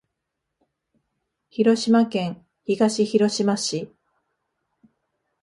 [1.51, 3.93] 広島県東広島市